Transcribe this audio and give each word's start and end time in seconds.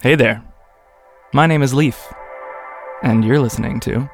Hey 0.00 0.14
there. 0.14 0.44
My 1.32 1.48
name 1.48 1.60
is 1.60 1.74
Leaf, 1.74 2.14
and 3.02 3.24
you're 3.24 3.40
listening 3.40 3.80
to 3.80 4.08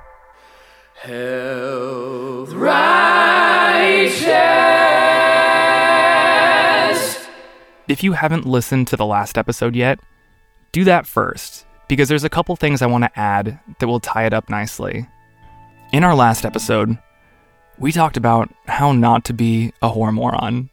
Health 0.94 2.54
Righteous. 2.54 4.24
If 7.86 8.02
you 8.02 8.12
haven't 8.12 8.46
listened 8.46 8.88
to 8.88 8.96
the 8.96 9.04
last 9.04 9.36
episode 9.36 9.76
yet, 9.76 10.00
do 10.72 10.84
that 10.84 11.06
first, 11.06 11.66
because 11.86 12.08
there's 12.08 12.24
a 12.24 12.30
couple 12.30 12.56
things 12.56 12.80
I 12.80 12.86
want 12.86 13.04
to 13.04 13.20
add 13.20 13.60
that 13.78 13.86
will 13.86 14.00
tie 14.00 14.24
it 14.24 14.32
up 14.32 14.48
nicely. 14.48 15.06
In 15.92 16.02
our 16.02 16.14
last 16.14 16.46
episode, 16.46 16.96
we 17.78 17.92
talked 17.92 18.16
about 18.16 18.48
how 18.68 18.92
not 18.92 19.26
to 19.26 19.34
be 19.34 19.74
a 19.82 19.90
whore 19.90 20.14
moron. 20.14 20.70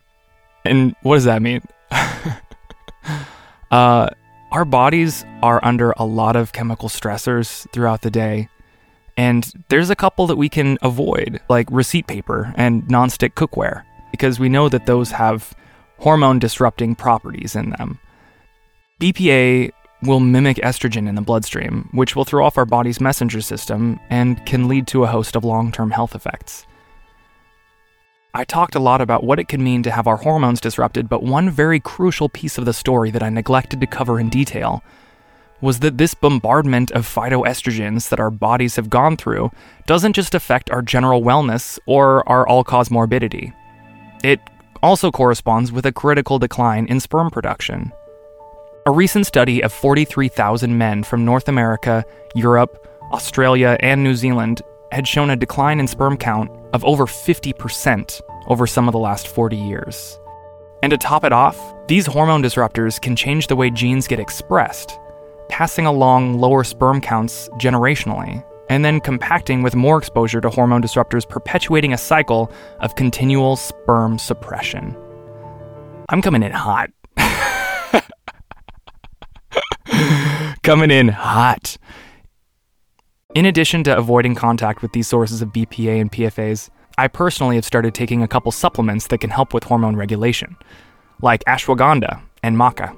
And 0.63 0.95
what 1.01 1.15
does 1.15 1.25
that 1.25 1.41
mean? 1.41 1.63
uh, 3.71 4.09
our 4.51 4.65
bodies 4.65 5.25
are 5.41 5.63
under 5.63 5.91
a 5.91 6.05
lot 6.05 6.35
of 6.35 6.51
chemical 6.51 6.89
stressors 6.89 7.69
throughout 7.71 8.01
the 8.01 8.11
day. 8.11 8.49
And 9.17 9.51
there's 9.69 9.89
a 9.89 9.95
couple 9.95 10.27
that 10.27 10.37
we 10.37 10.49
can 10.49 10.77
avoid, 10.81 11.39
like 11.49 11.67
receipt 11.71 12.07
paper 12.07 12.53
and 12.55 12.83
nonstick 12.83 13.33
cookware, 13.33 13.83
because 14.11 14.39
we 14.39 14.49
know 14.49 14.67
that 14.69 14.85
those 14.85 15.11
have 15.11 15.53
hormone 15.99 16.39
disrupting 16.39 16.95
properties 16.95 17.55
in 17.55 17.69
them. 17.71 17.99
BPA 18.99 19.71
will 20.03 20.19
mimic 20.19 20.57
estrogen 20.57 21.07
in 21.07 21.15
the 21.15 21.21
bloodstream, 21.21 21.87
which 21.91 22.15
will 22.15 22.25
throw 22.25 22.45
off 22.45 22.57
our 22.57 22.65
body's 22.65 22.99
messenger 22.99 23.41
system 23.41 23.99
and 24.09 24.43
can 24.45 24.67
lead 24.67 24.87
to 24.87 25.03
a 25.03 25.07
host 25.07 25.35
of 25.35 25.43
long 25.43 25.71
term 25.71 25.91
health 25.91 26.15
effects. 26.15 26.65
I 28.33 28.45
talked 28.45 28.75
a 28.75 28.79
lot 28.79 29.01
about 29.01 29.25
what 29.25 29.39
it 29.39 29.49
can 29.49 29.61
mean 29.61 29.83
to 29.83 29.91
have 29.91 30.07
our 30.07 30.15
hormones 30.15 30.61
disrupted, 30.61 31.09
but 31.09 31.21
one 31.21 31.49
very 31.49 31.81
crucial 31.81 32.29
piece 32.29 32.57
of 32.57 32.63
the 32.63 32.71
story 32.71 33.11
that 33.11 33.21
I 33.21 33.27
neglected 33.27 33.81
to 33.81 33.87
cover 33.87 34.21
in 34.21 34.29
detail 34.29 34.83
was 35.59 35.79
that 35.79 35.97
this 35.97 36.13
bombardment 36.13 36.91
of 36.91 37.05
phytoestrogens 37.05 38.07
that 38.07 38.21
our 38.21 38.31
bodies 38.31 38.77
have 38.77 38.89
gone 38.89 39.17
through 39.17 39.51
doesn't 39.85 40.13
just 40.13 40.33
affect 40.33 40.71
our 40.71 40.81
general 40.81 41.21
wellness 41.21 41.77
or 41.85 42.27
our 42.27 42.47
all 42.47 42.63
cause 42.63 42.89
morbidity. 42.89 43.51
It 44.23 44.39
also 44.81 45.11
corresponds 45.11 45.73
with 45.73 45.85
a 45.85 45.91
critical 45.91 46.39
decline 46.39 46.85
in 46.87 47.01
sperm 47.01 47.31
production. 47.31 47.91
A 48.85 48.91
recent 48.91 49.27
study 49.27 49.61
of 49.61 49.73
43,000 49.73 50.75
men 50.75 51.03
from 51.03 51.25
North 51.25 51.49
America, 51.49 52.05
Europe, 52.33 52.87
Australia, 53.11 53.77
and 53.81 54.03
New 54.03 54.15
Zealand 54.15 54.61
had 54.91 55.07
shown 55.07 55.29
a 55.29 55.35
decline 55.35 55.79
in 55.79 55.87
sperm 55.87 56.17
count 56.17 56.51
of 56.73 56.83
over 56.85 57.05
50% 57.05 58.21
over 58.47 58.67
some 58.67 58.87
of 58.87 58.91
the 58.91 58.99
last 58.99 59.27
40 59.27 59.55
years. 59.55 60.19
And 60.83 60.91
to 60.91 60.97
top 60.97 61.23
it 61.23 61.31
off, 61.31 61.57
these 61.87 62.05
hormone 62.05 62.41
disruptors 62.41 62.99
can 62.99 63.15
change 63.15 63.47
the 63.47 63.55
way 63.55 63.69
genes 63.69 64.07
get 64.07 64.19
expressed, 64.19 64.99
passing 65.49 65.85
along 65.85 66.39
lower 66.39 66.63
sperm 66.63 67.01
counts 67.01 67.49
generationally, 67.59 68.43
and 68.69 68.83
then 68.83 68.99
compacting 68.99 69.61
with 69.61 69.75
more 69.75 69.97
exposure 69.97 70.41
to 70.41 70.49
hormone 70.49 70.81
disruptors, 70.81 71.27
perpetuating 71.27 71.93
a 71.93 71.97
cycle 71.97 72.51
of 72.79 72.95
continual 72.95 73.57
sperm 73.57 74.17
suppression. 74.17 74.97
I'm 76.09 76.21
coming 76.21 76.41
in 76.43 76.51
hot. 76.51 76.89
coming 80.63 80.89
in 80.89 81.09
hot. 81.09 81.77
In 83.33 83.45
addition 83.45 83.81
to 83.85 83.97
avoiding 83.97 84.35
contact 84.35 84.81
with 84.81 84.91
these 84.91 85.07
sources 85.07 85.41
of 85.41 85.53
BPA 85.53 86.01
and 86.01 86.11
PFAs, 86.11 86.69
I 86.97 87.07
personally 87.07 87.55
have 87.55 87.63
started 87.63 87.93
taking 87.93 88.21
a 88.21 88.27
couple 88.27 88.51
supplements 88.51 89.07
that 89.07 89.19
can 89.19 89.29
help 89.29 89.53
with 89.53 89.63
hormone 89.63 89.95
regulation, 89.95 90.57
like 91.21 91.41
ashwagandha 91.45 92.21
and 92.43 92.57
maca. 92.57 92.93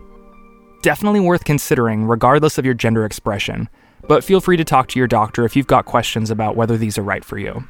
Definitely 0.82 1.20
worth 1.20 1.46
considering, 1.46 2.06
regardless 2.06 2.58
of 2.58 2.66
your 2.66 2.74
gender 2.74 3.06
expression, 3.06 3.70
but 4.08 4.24
feel 4.24 4.42
free 4.42 4.58
to 4.58 4.64
talk 4.64 4.88
to 4.88 5.00
your 5.00 5.08
doctor 5.08 5.46
if 5.46 5.56
you've 5.56 5.68
got 5.68 5.86
questions 5.86 6.32
about 6.32 6.56
whether 6.56 6.78
these 6.78 6.98
are 6.98 7.04
right 7.04 7.24
for 7.24 7.38
you. 7.38 7.66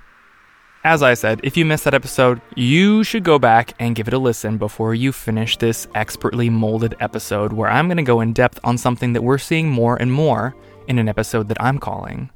As 0.86 1.04
I 1.04 1.16
said, 1.16 1.42
if 1.44 1.58
you 1.58 1.66
missed 1.66 1.84
that 1.84 1.94
episode, 1.94 2.42
you 2.56 3.04
should 3.04 3.26
go 3.26 3.38
back 3.38 3.74
and 3.78 3.94
give 3.94 4.08
it 4.08 4.14
a 4.14 4.18
listen 4.18 4.58
before 4.58 4.96
you 4.96 5.12
finish 5.12 5.58
this 5.58 5.86
expertly 5.96 6.50
molded 6.50 6.96
episode 7.02 7.52
where 7.52 7.70
I'm 7.70 7.90
going 7.90 7.98
to 7.98 8.04
go 8.04 8.22
in 8.22 8.32
depth 8.32 8.62
on 8.64 8.78
something 8.78 9.12
that 9.12 9.22
we're 9.22 9.38
seeing 9.38 9.70
more 9.70 9.98
and 9.98 10.14
more 10.14 10.56
in 10.88 10.98
an 10.98 11.10
episode 11.10 11.50
that 11.50 11.62
I'm 11.62 11.78
calling 11.78 12.30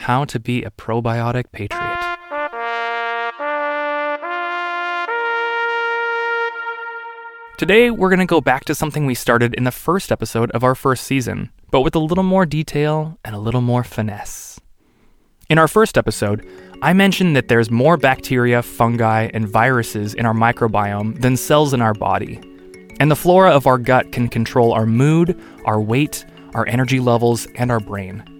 how 0.00 0.24
to 0.24 0.40
Be 0.40 0.64
a 0.64 0.70
Probiotic 0.70 1.52
Patriot. 1.52 1.98
Today, 7.58 7.90
we're 7.90 8.08
going 8.08 8.20
to 8.20 8.24
go 8.26 8.40
back 8.40 8.64
to 8.64 8.74
something 8.74 9.04
we 9.04 9.14
started 9.14 9.52
in 9.52 9.64
the 9.64 9.70
first 9.70 10.10
episode 10.10 10.50
of 10.52 10.64
our 10.64 10.74
first 10.74 11.04
season, 11.04 11.50
but 11.70 11.82
with 11.82 11.94
a 11.94 11.98
little 11.98 12.24
more 12.24 12.46
detail 12.46 13.18
and 13.26 13.34
a 13.34 13.38
little 13.38 13.60
more 13.60 13.84
finesse. 13.84 14.58
In 15.50 15.58
our 15.58 15.68
first 15.68 15.98
episode, 15.98 16.48
I 16.80 16.94
mentioned 16.94 17.36
that 17.36 17.48
there's 17.48 17.70
more 17.70 17.98
bacteria, 17.98 18.62
fungi, 18.62 19.28
and 19.34 19.46
viruses 19.46 20.14
in 20.14 20.24
our 20.24 20.32
microbiome 20.32 21.20
than 21.20 21.36
cells 21.36 21.74
in 21.74 21.82
our 21.82 21.92
body. 21.92 22.40
And 22.98 23.10
the 23.10 23.16
flora 23.16 23.50
of 23.50 23.66
our 23.66 23.76
gut 23.76 24.12
can 24.12 24.28
control 24.28 24.72
our 24.72 24.86
mood, 24.86 25.38
our 25.66 25.80
weight, 25.80 26.24
our 26.54 26.66
energy 26.66 27.00
levels, 27.00 27.46
and 27.56 27.70
our 27.70 27.80
brain. 27.80 28.39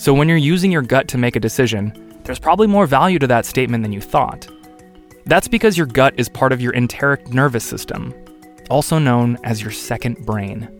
So 0.00 0.14
when 0.14 0.30
you're 0.30 0.38
using 0.38 0.72
your 0.72 0.80
gut 0.80 1.08
to 1.08 1.18
make 1.18 1.36
a 1.36 1.40
decision, 1.40 1.92
there's 2.24 2.38
probably 2.38 2.66
more 2.66 2.86
value 2.86 3.18
to 3.18 3.26
that 3.26 3.44
statement 3.44 3.84
than 3.84 3.92
you 3.92 4.00
thought. 4.00 4.48
That's 5.26 5.46
because 5.46 5.76
your 5.76 5.86
gut 5.86 6.14
is 6.16 6.26
part 6.26 6.52
of 6.52 6.60
your 6.62 6.72
enteric 6.72 7.28
nervous 7.28 7.64
system, 7.64 8.14
also 8.70 8.98
known 8.98 9.36
as 9.44 9.60
your 9.60 9.70
second 9.70 10.24
brain. 10.24 10.70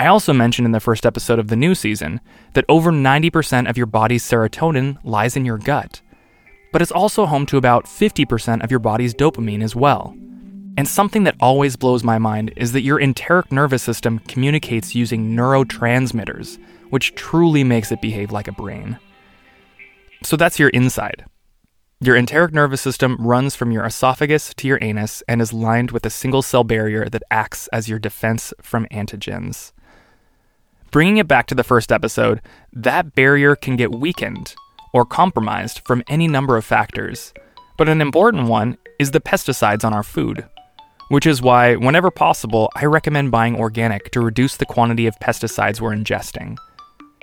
I 0.00 0.08
also 0.08 0.32
mentioned 0.32 0.66
in 0.66 0.72
the 0.72 0.80
first 0.80 1.06
episode 1.06 1.38
of 1.38 1.46
the 1.46 1.54
new 1.54 1.72
season 1.76 2.20
that 2.54 2.64
over 2.68 2.90
90% 2.90 3.70
of 3.70 3.76
your 3.76 3.86
body's 3.86 4.24
serotonin 4.24 4.98
lies 5.04 5.36
in 5.36 5.44
your 5.44 5.58
gut, 5.58 6.00
but 6.72 6.82
it's 6.82 6.90
also 6.90 7.26
home 7.26 7.46
to 7.46 7.58
about 7.58 7.84
50% 7.84 8.64
of 8.64 8.72
your 8.72 8.80
body's 8.80 9.14
dopamine 9.14 9.62
as 9.62 9.76
well. 9.76 10.16
And 10.76 10.88
something 10.88 11.22
that 11.22 11.36
always 11.38 11.76
blows 11.76 12.02
my 12.02 12.18
mind 12.18 12.54
is 12.56 12.72
that 12.72 12.82
your 12.82 12.98
enteric 13.00 13.52
nervous 13.52 13.84
system 13.84 14.18
communicates 14.26 14.96
using 14.96 15.36
neurotransmitters 15.36 16.58
which 16.90 17.14
truly 17.14 17.64
makes 17.64 17.90
it 17.90 18.02
behave 18.02 18.30
like 18.30 18.48
a 18.48 18.52
brain. 18.52 18.98
So 20.22 20.36
that's 20.36 20.58
your 20.58 20.68
inside. 20.68 21.24
Your 22.02 22.16
enteric 22.16 22.54
nervous 22.54 22.80
system 22.80 23.16
runs 23.18 23.54
from 23.54 23.72
your 23.72 23.84
esophagus 23.84 24.54
to 24.54 24.66
your 24.66 24.78
anus 24.80 25.22
and 25.28 25.42
is 25.42 25.52
lined 25.52 25.90
with 25.90 26.06
a 26.06 26.10
single 26.10 26.40
cell 26.40 26.64
barrier 26.64 27.08
that 27.08 27.22
acts 27.30 27.68
as 27.68 27.88
your 27.88 27.98
defense 27.98 28.54
from 28.62 28.86
antigens. 28.86 29.72
Bringing 30.90 31.18
it 31.18 31.28
back 31.28 31.46
to 31.46 31.54
the 31.54 31.62
first 31.62 31.92
episode, 31.92 32.40
that 32.72 33.14
barrier 33.14 33.54
can 33.54 33.76
get 33.76 33.92
weakened 33.92 34.54
or 34.92 35.04
compromised 35.04 35.82
from 35.86 36.02
any 36.08 36.26
number 36.26 36.56
of 36.56 36.64
factors, 36.64 37.32
but 37.76 37.88
an 37.88 38.00
important 38.00 38.48
one 38.48 38.76
is 38.98 39.10
the 39.10 39.20
pesticides 39.20 39.84
on 39.84 39.92
our 39.92 40.02
food. 40.02 40.48
Which 41.10 41.26
is 41.26 41.42
why, 41.42 41.76
whenever 41.76 42.10
possible, 42.10 42.70
I 42.76 42.86
recommend 42.86 43.30
buying 43.30 43.56
organic 43.56 44.10
to 44.12 44.20
reduce 44.20 44.56
the 44.56 44.66
quantity 44.66 45.06
of 45.06 45.18
pesticides 45.20 45.80
we're 45.80 45.94
ingesting. 45.94 46.56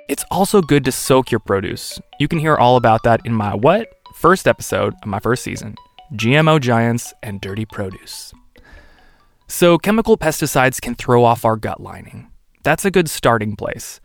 It's 0.08 0.24
also 0.32 0.62
good 0.62 0.86
to 0.86 0.92
soak 0.94 1.32
your 1.32 1.40
produce. 1.40 2.00
You 2.18 2.30
can 2.30 2.40
hear 2.40 2.56
all 2.56 2.78
about 2.78 3.04
that 3.04 3.20
in 3.26 3.34
my 3.34 3.54
what? 3.54 3.90
First 4.16 4.48
episode 4.48 4.94
of 5.02 5.06
my 5.06 5.20
first 5.20 5.44
season 5.44 5.76
GMO 6.14 6.62
Giants 6.62 7.14
and 7.22 7.42
Dirty 7.42 7.66
Produce. 7.66 8.34
So, 9.50 9.78
chemical 9.78 10.18
pesticides 10.18 10.80
can 10.80 10.96
throw 10.96 11.26
off 11.26 11.44
our 11.44 11.58
gut 11.58 11.82
lining. 11.82 12.30
That's 12.64 12.86
a 12.86 12.92
good 12.92 13.10
starting 13.10 13.58
place. 13.58 14.00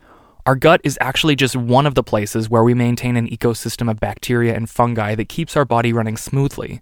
Our 0.45 0.55
gut 0.55 0.81
is 0.83 0.97
actually 0.99 1.37
just 1.37 1.55
one 1.55 1.85
of 1.85 1.95
the 1.95 2.03
places 2.03 2.49
where 2.49 2.63
we 2.63 2.73
maintain 2.73 3.15
an 3.15 3.29
ecosystem 3.29 3.89
of 3.89 4.01
bacteria 4.01 4.55
and 4.55 4.69
fungi 4.69 5.15
that 5.15 5.29
keeps 5.29 5.55
our 5.55 5.63
body 5.63 5.93
running 5.93 6.17
smoothly. 6.17 6.81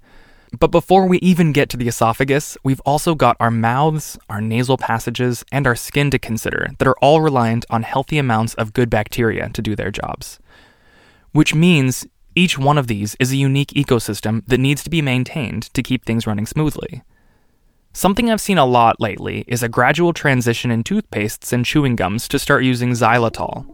But 0.59 0.71
before 0.71 1.07
we 1.07 1.17
even 1.19 1.53
get 1.53 1.69
to 1.69 1.77
the 1.77 1.87
esophagus, 1.87 2.57
we've 2.63 2.81
also 2.81 3.15
got 3.15 3.37
our 3.39 3.51
mouths, 3.51 4.19
our 4.29 4.41
nasal 4.41 4.77
passages, 4.77 5.45
and 5.51 5.65
our 5.65 5.75
skin 5.75 6.11
to 6.11 6.19
consider 6.19 6.67
that 6.77 6.87
are 6.87 6.97
all 7.01 7.21
reliant 7.21 7.65
on 7.69 7.83
healthy 7.83 8.17
amounts 8.17 8.53
of 8.55 8.73
good 8.73 8.89
bacteria 8.89 9.49
to 9.49 9.61
do 9.61 9.75
their 9.75 9.91
jobs. 9.91 10.39
Which 11.31 11.55
means 11.55 12.05
each 12.35 12.57
one 12.57 12.77
of 12.77 12.87
these 12.87 13.15
is 13.19 13.31
a 13.31 13.37
unique 13.37 13.69
ecosystem 13.69 14.43
that 14.47 14.59
needs 14.59 14.83
to 14.83 14.89
be 14.89 15.01
maintained 15.01 15.73
to 15.73 15.81
keep 15.81 16.05
things 16.05 16.27
running 16.27 16.45
smoothly. 16.45 17.01
Something 17.93 18.29
I've 18.29 18.41
seen 18.41 18.57
a 18.57 18.65
lot 18.65 18.99
lately 18.99 19.45
is 19.47 19.63
a 19.63 19.69
gradual 19.69 20.13
transition 20.13 20.69
in 20.69 20.83
toothpastes 20.83 21.51
and 21.53 21.65
chewing 21.65 21.95
gums 21.95 22.27
to 22.27 22.39
start 22.39 22.63
using 22.63 22.91
xylitol. 22.91 23.65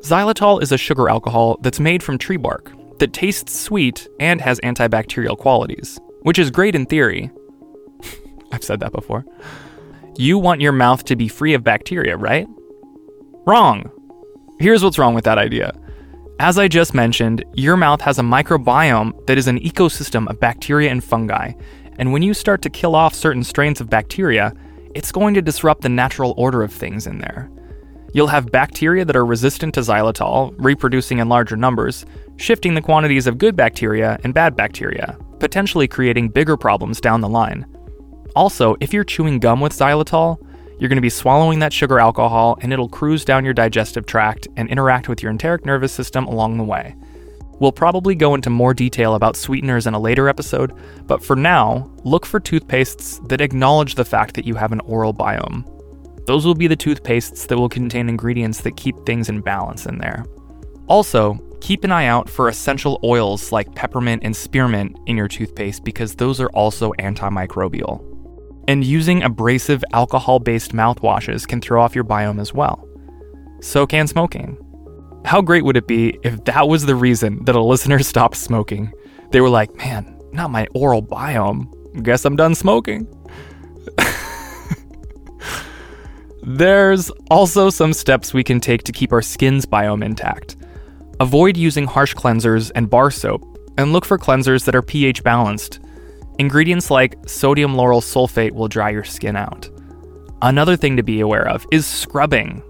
Xylitol 0.00 0.62
is 0.62 0.72
a 0.72 0.78
sugar 0.78 1.08
alcohol 1.08 1.58
that's 1.60 1.80
made 1.80 2.02
from 2.02 2.18
tree 2.18 2.36
bark 2.36 2.72
that 2.98 3.12
tastes 3.12 3.58
sweet 3.58 4.08
and 4.18 4.40
has 4.40 4.60
antibacterial 4.60 5.36
qualities 5.36 6.00
which 6.22 6.38
is 6.38 6.50
great 6.50 6.74
in 6.74 6.86
theory. 6.86 7.30
I've 8.52 8.64
said 8.64 8.80
that 8.80 8.92
before. 8.92 9.24
You 10.16 10.38
want 10.38 10.60
your 10.60 10.72
mouth 10.72 11.04
to 11.04 11.16
be 11.16 11.28
free 11.28 11.54
of 11.54 11.64
bacteria, 11.64 12.16
right? 12.16 12.46
Wrong. 13.46 13.90
Here's 14.58 14.84
what's 14.84 14.98
wrong 14.98 15.14
with 15.14 15.24
that 15.24 15.38
idea. 15.38 15.72
As 16.38 16.58
I 16.58 16.68
just 16.68 16.94
mentioned, 16.94 17.44
your 17.54 17.76
mouth 17.76 18.00
has 18.02 18.18
a 18.18 18.22
microbiome 18.22 19.26
that 19.26 19.38
is 19.38 19.46
an 19.46 19.60
ecosystem 19.60 20.28
of 20.28 20.40
bacteria 20.40 20.90
and 20.90 21.02
fungi, 21.02 21.52
and 21.98 22.12
when 22.12 22.22
you 22.22 22.32
start 22.32 22.62
to 22.62 22.70
kill 22.70 22.94
off 22.94 23.14
certain 23.14 23.44
strains 23.44 23.80
of 23.80 23.90
bacteria, 23.90 24.54
it's 24.94 25.12
going 25.12 25.34
to 25.34 25.42
disrupt 25.42 25.82
the 25.82 25.88
natural 25.88 26.34
order 26.36 26.62
of 26.62 26.72
things 26.72 27.06
in 27.06 27.18
there. 27.18 27.50
You'll 28.12 28.26
have 28.26 28.50
bacteria 28.50 29.04
that 29.04 29.16
are 29.16 29.24
resistant 29.24 29.74
to 29.74 29.80
xylitol, 29.80 30.54
reproducing 30.58 31.18
in 31.18 31.28
larger 31.28 31.56
numbers, 31.56 32.06
shifting 32.36 32.74
the 32.74 32.80
quantities 32.80 33.26
of 33.26 33.38
good 33.38 33.54
bacteria 33.54 34.18
and 34.24 34.34
bad 34.34 34.56
bacteria, 34.56 35.16
potentially 35.40 35.88
creating 35.88 36.28
bigger 36.28 36.56
problems 36.56 37.00
down 37.00 37.20
the 37.20 37.28
line. 37.28 37.66
Also, 38.36 38.76
if 38.80 38.92
you're 38.92 39.04
chewing 39.04 39.40
gum 39.40 39.60
with 39.60 39.72
xylitol, 39.72 40.38
you're 40.78 40.88
going 40.88 40.96
to 40.96 41.02
be 41.02 41.10
swallowing 41.10 41.58
that 41.58 41.72
sugar 41.72 41.98
alcohol 41.98 42.58
and 42.62 42.72
it'll 42.72 42.88
cruise 42.88 43.24
down 43.24 43.44
your 43.44 43.52
digestive 43.52 44.06
tract 44.06 44.48
and 44.56 44.68
interact 44.68 45.08
with 45.08 45.22
your 45.22 45.30
enteric 45.30 45.66
nervous 45.66 45.92
system 45.92 46.26
along 46.26 46.56
the 46.56 46.64
way. 46.64 46.94
We'll 47.58 47.72
probably 47.72 48.14
go 48.14 48.34
into 48.34 48.48
more 48.48 48.72
detail 48.72 49.14
about 49.14 49.36
sweeteners 49.36 49.86
in 49.86 49.92
a 49.92 50.00
later 50.00 50.28
episode, 50.28 50.72
but 51.06 51.22
for 51.22 51.36
now, 51.36 51.90
look 52.04 52.24
for 52.24 52.40
toothpastes 52.40 53.28
that 53.28 53.42
acknowledge 53.42 53.96
the 53.96 54.04
fact 54.04 54.34
that 54.36 54.46
you 54.46 54.54
have 54.54 54.72
an 54.72 54.80
oral 54.80 55.12
biome. 55.12 55.66
Those 56.26 56.46
will 56.46 56.54
be 56.54 56.66
the 56.66 56.76
toothpastes 56.76 57.46
that 57.48 57.58
will 57.58 57.68
contain 57.68 58.08
ingredients 58.08 58.62
that 58.62 58.78
keep 58.78 58.96
things 59.04 59.28
in 59.28 59.42
balance 59.42 59.84
in 59.84 59.98
there. 59.98 60.24
Also, 60.86 61.34
keep 61.60 61.84
an 61.84 61.92
eye 61.92 62.06
out 62.06 62.28
for 62.28 62.48
essential 62.48 62.98
oils 63.04 63.52
like 63.52 63.74
peppermint 63.74 64.22
and 64.24 64.34
spearmint 64.34 64.96
in 65.06 65.16
your 65.16 65.28
toothpaste 65.28 65.84
because 65.84 66.14
those 66.14 66.40
are 66.40 66.50
also 66.50 66.92
antimicrobial. 66.94 68.06
And 68.68 68.84
using 68.84 69.22
abrasive 69.22 69.82
alcohol 69.92 70.38
based 70.38 70.72
mouthwashes 70.72 71.46
can 71.46 71.60
throw 71.60 71.82
off 71.82 71.94
your 71.94 72.04
biome 72.04 72.40
as 72.40 72.54
well. 72.54 72.86
So 73.60 73.86
can 73.86 74.06
smoking. 74.06 74.56
How 75.24 75.42
great 75.42 75.64
would 75.64 75.76
it 75.76 75.86
be 75.86 76.18
if 76.22 76.44
that 76.44 76.68
was 76.68 76.86
the 76.86 76.94
reason 76.94 77.44
that 77.44 77.54
a 77.54 77.62
listener 77.62 77.98
stopped 78.02 78.36
smoking? 78.36 78.92
They 79.30 79.40
were 79.40 79.50
like, 79.50 79.74
man, 79.76 80.18
not 80.32 80.50
my 80.50 80.66
oral 80.74 81.02
biome. 81.02 81.68
Guess 82.02 82.24
I'm 82.24 82.36
done 82.36 82.54
smoking. 82.54 83.06
There's 86.42 87.10
also 87.30 87.68
some 87.70 87.92
steps 87.92 88.32
we 88.32 88.42
can 88.42 88.60
take 88.60 88.84
to 88.84 88.92
keep 88.92 89.12
our 89.12 89.22
skin's 89.22 89.66
biome 89.66 90.04
intact. 90.04 90.56
Avoid 91.20 91.54
using 91.54 91.86
harsh 91.86 92.14
cleansers 92.14 92.72
and 92.74 92.88
bar 92.88 93.10
soap, 93.10 93.44
and 93.76 93.92
look 93.92 94.06
for 94.06 94.16
cleansers 94.16 94.64
that 94.64 94.74
are 94.74 94.80
pH 94.80 95.22
balanced. 95.22 95.78
Ingredients 96.38 96.90
like 96.90 97.14
sodium 97.28 97.74
lauryl 97.74 98.00
sulfate 98.00 98.52
will 98.52 98.68
dry 98.68 98.88
your 98.88 99.04
skin 99.04 99.36
out. 99.36 99.68
Another 100.40 100.76
thing 100.76 100.96
to 100.96 101.02
be 101.02 101.20
aware 101.20 101.46
of 101.46 101.66
is 101.70 101.86
scrubbing. 101.86 102.62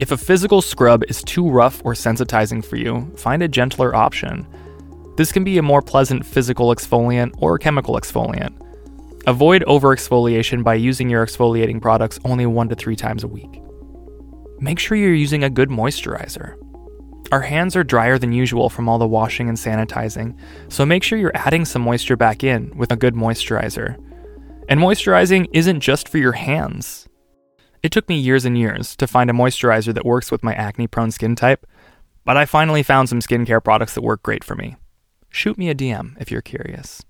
If 0.00 0.10
a 0.10 0.16
physical 0.16 0.62
scrub 0.62 1.04
is 1.08 1.22
too 1.22 1.50
rough 1.50 1.82
or 1.84 1.92
sensitizing 1.92 2.64
for 2.64 2.76
you, 2.76 3.12
find 3.14 3.42
a 3.42 3.48
gentler 3.48 3.94
option. 3.94 4.46
This 5.18 5.30
can 5.30 5.44
be 5.44 5.58
a 5.58 5.62
more 5.62 5.82
pleasant 5.82 6.24
physical 6.24 6.74
exfoliant 6.74 7.34
or 7.36 7.58
chemical 7.58 7.96
exfoliant. 7.96 8.54
Avoid 9.26 9.64
over 9.64 9.94
exfoliation 9.94 10.64
by 10.64 10.76
using 10.76 11.10
your 11.10 11.26
exfoliating 11.26 11.82
products 11.82 12.18
only 12.24 12.46
one 12.46 12.70
to 12.70 12.74
three 12.74 12.96
times 12.96 13.22
a 13.22 13.28
week. 13.28 13.60
Make 14.60 14.78
sure 14.78 14.96
you're 14.96 15.12
using 15.12 15.44
a 15.44 15.50
good 15.50 15.68
moisturizer. 15.68 16.56
Our 17.30 17.42
hands 17.42 17.76
are 17.76 17.84
drier 17.84 18.18
than 18.18 18.32
usual 18.32 18.70
from 18.70 18.88
all 18.88 18.98
the 18.98 19.06
washing 19.06 19.48
and 19.48 19.58
sanitizing, 19.58 20.38
so 20.68 20.86
make 20.86 21.02
sure 21.02 21.18
you're 21.18 21.36
adding 21.36 21.66
some 21.66 21.82
moisture 21.82 22.16
back 22.16 22.42
in 22.42 22.74
with 22.76 22.90
a 22.90 22.96
good 22.96 23.14
moisturizer. 23.14 23.96
And 24.68 24.80
moisturizing 24.80 25.46
isn't 25.52 25.80
just 25.80 26.08
for 26.08 26.16
your 26.16 26.32
hands. 26.32 27.06
It 27.82 27.92
took 27.92 28.08
me 28.08 28.18
years 28.18 28.46
and 28.46 28.56
years 28.56 28.96
to 28.96 29.06
find 29.06 29.28
a 29.28 29.34
moisturizer 29.34 29.92
that 29.92 30.06
works 30.06 30.30
with 30.30 30.42
my 30.42 30.54
acne 30.54 30.86
prone 30.86 31.10
skin 31.10 31.36
type, 31.36 31.66
but 32.24 32.38
I 32.38 32.46
finally 32.46 32.82
found 32.82 33.10
some 33.10 33.20
skincare 33.20 33.62
products 33.62 33.94
that 33.94 34.02
work 34.02 34.22
great 34.22 34.42
for 34.42 34.54
me. 34.54 34.76
Shoot 35.28 35.58
me 35.58 35.68
a 35.68 35.74
DM 35.74 36.16
if 36.20 36.30
you're 36.30 36.40
curious. 36.40 37.04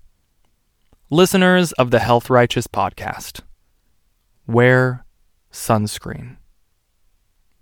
Listeners 1.09 1.71
of 1.73 1.91
the 1.91 1.99
Health 1.99 2.29
Righteous 2.29 2.67
podcast, 2.67 3.39
wear 4.45 5.05
sunscreen. 5.51 6.38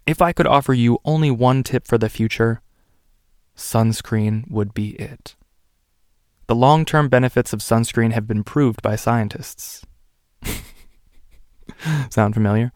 If 0.07 0.21
I 0.21 0.31
could 0.31 0.47
offer 0.47 0.73
you 0.73 0.99
only 1.03 1.29
one 1.29 1.63
tip 1.63 1.85
for 1.85 1.97
the 1.97 2.07
future, 2.07 2.61
sunscreen 3.57 4.49
would 4.49 4.73
be 4.73 4.91
it. 4.91 5.35
The 6.47 6.55
long 6.55 6.85
term 6.85 7.09
benefits 7.09 7.51
of 7.51 7.59
sunscreen 7.59 8.13
have 8.13 8.25
been 8.25 8.45
proved 8.45 8.81
by 8.81 8.95
scientists. 8.95 9.85
Sound 12.09 12.33
familiar? 12.33 12.71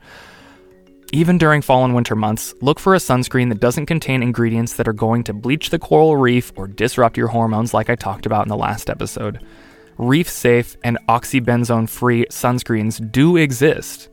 Even 1.14 1.38
during 1.38 1.62
fall 1.62 1.86
and 1.86 1.96
winter 1.96 2.18
months, 2.18 2.54
look 2.62 2.80
for 2.80 2.96
a 2.96 3.00
sunscreen 3.00 3.48
that 3.48 3.62
doesn't 3.62 3.86
contain 3.86 4.22
ingredients 4.22 4.74
that 4.74 4.88
are 4.90 4.94
going 4.94 5.24
to 5.24 5.34
bleach 5.34 5.70
the 5.70 5.80
coral 5.80 6.18
reef 6.18 6.52
or 6.58 6.68
disrupt 6.68 7.16
your 7.16 7.28
hormones, 7.30 7.74
like 7.74 7.90
I 7.90 7.96
talked 7.96 8.26
about 8.26 8.46
in 8.46 8.50
the 8.50 8.58
last 8.58 8.90
episode. 8.90 9.42
Reef 9.98 10.30
safe 10.30 10.76
and 10.84 10.98
oxybenzone 11.08 11.88
free 11.90 12.26
sunscreens 12.26 13.12
do 13.12 13.38
exist. 13.38 14.10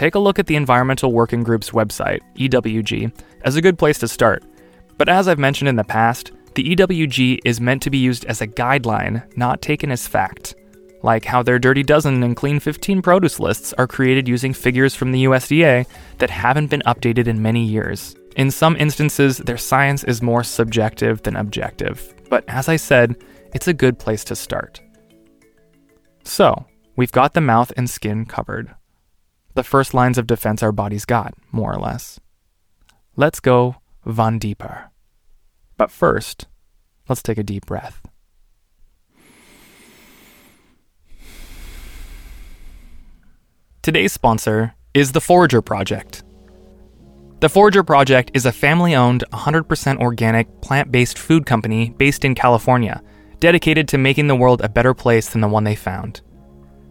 Take 0.00 0.14
a 0.14 0.18
look 0.18 0.38
at 0.38 0.46
the 0.46 0.56
Environmental 0.56 1.12
Working 1.12 1.42
Group's 1.42 1.72
website, 1.72 2.20
EWG, 2.36 3.12
as 3.42 3.56
a 3.56 3.60
good 3.60 3.78
place 3.78 3.98
to 3.98 4.08
start. 4.08 4.42
But 4.96 5.10
as 5.10 5.28
I've 5.28 5.38
mentioned 5.38 5.68
in 5.68 5.76
the 5.76 5.84
past, 5.84 6.32
the 6.54 6.74
EWG 6.74 7.40
is 7.44 7.60
meant 7.60 7.82
to 7.82 7.90
be 7.90 7.98
used 7.98 8.24
as 8.24 8.40
a 8.40 8.46
guideline, 8.46 9.22
not 9.36 9.60
taken 9.60 9.90
as 9.90 10.08
fact 10.08 10.54
like 11.02 11.26
how 11.26 11.42
their 11.42 11.58
Dirty 11.58 11.82
Dozen 11.82 12.22
and 12.22 12.34
Clean 12.34 12.58
15 12.58 13.02
produce 13.02 13.38
lists 13.38 13.74
are 13.74 13.86
created 13.86 14.26
using 14.26 14.54
figures 14.54 14.94
from 14.94 15.12
the 15.12 15.24
USDA 15.24 15.86
that 16.16 16.30
haven't 16.30 16.68
been 16.68 16.82
updated 16.86 17.26
in 17.26 17.42
many 17.42 17.62
years. 17.62 18.16
In 18.36 18.50
some 18.50 18.76
instances, 18.76 19.36
their 19.36 19.58
science 19.58 20.02
is 20.04 20.22
more 20.22 20.44
subjective 20.44 21.20
than 21.22 21.36
objective, 21.36 22.14
but 22.30 22.42
as 22.48 22.70
I 22.70 22.76
said, 22.76 23.16
it's 23.52 23.68
a 23.68 23.74
good 23.74 23.98
place 23.98 24.24
to 24.24 24.36
start. 24.36 24.80
So, 26.24 26.64
we've 26.96 27.12
got 27.12 27.34
the 27.34 27.42
mouth 27.42 27.70
and 27.76 27.88
skin 27.90 28.24
covered. 28.24 28.74
The 29.54 29.64
first 29.64 29.94
lines 29.94 30.16
of 30.16 30.26
defense 30.26 30.62
our 30.62 30.72
bodies 30.72 31.04
got, 31.04 31.34
more 31.50 31.72
or 31.72 31.80
less. 31.80 32.20
Let's 33.16 33.40
go 33.40 33.76
von 34.04 34.38
deeper. 34.38 34.90
But 35.76 35.90
first, 35.90 36.46
let's 37.08 37.22
take 37.22 37.38
a 37.38 37.42
deep 37.42 37.66
breath. 37.66 38.00
Today's 43.82 44.12
sponsor 44.12 44.74
is 44.94 45.12
the 45.12 45.20
Forager 45.20 45.62
Project. 45.62 46.22
The 47.40 47.48
Forager 47.48 47.82
Project 47.82 48.30
is 48.34 48.44
a 48.44 48.52
family 48.52 48.94
owned, 48.94 49.24
100% 49.32 49.98
organic, 49.98 50.60
plant 50.60 50.92
based 50.92 51.18
food 51.18 51.46
company 51.46 51.90
based 51.96 52.24
in 52.24 52.34
California, 52.34 53.02
dedicated 53.40 53.88
to 53.88 53.98
making 53.98 54.28
the 54.28 54.36
world 54.36 54.60
a 54.60 54.68
better 54.68 54.92
place 54.92 55.30
than 55.30 55.40
the 55.40 55.48
one 55.48 55.64
they 55.64 55.74
found. 55.74 56.20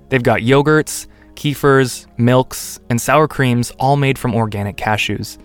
They've 0.09 0.23
got 0.23 0.41
yogurts, 0.41 1.07
kefirs, 1.39 2.05
milks, 2.17 2.79
and 2.89 2.99
sour 3.01 3.27
creams 3.27 3.71
all 3.79 3.95
made 3.95 4.19
from 4.19 4.35
organic 4.35 4.75
cashews. 4.75 5.37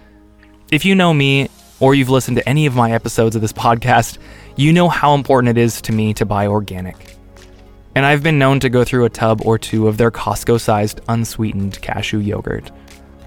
If 0.71 0.85
you 0.85 0.95
know 0.95 1.15
me, 1.15 1.49
or 1.81 1.95
you've 1.95 2.11
listened 2.11 2.37
to 2.37 2.49
any 2.49 2.67
of 2.67 2.75
my 2.75 2.93
episodes 2.93 3.37
of 3.37 3.43
this 3.43 3.53
podcast, 3.53 4.19
you 4.57 4.73
know 4.73 4.89
how 4.89 5.15
important 5.15 5.57
it 5.57 5.61
is 5.61 5.81
to 5.83 5.93
me 5.93 6.13
to 6.15 6.27
buy 6.27 6.47
organic 6.47 7.15
and 7.95 8.05
I've 8.05 8.23
been 8.23 8.39
known 8.39 8.61
to 8.61 8.69
go 8.69 8.85
through 8.85 9.05
a 9.05 9.11
tub 9.11 9.43
or 9.45 9.59
two 9.59 9.87
of 9.87 9.97
their 9.97 10.11
Costco 10.11 10.61
sized 10.61 11.01
unsweetened 11.09 11.81
cashew 11.81 12.19
yogurt. 12.19 12.71